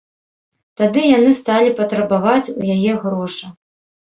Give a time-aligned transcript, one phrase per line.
[0.81, 3.45] Тады яны сталі патрабаваць у яе грошы.